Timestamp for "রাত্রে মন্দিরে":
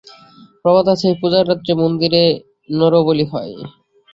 1.49-2.23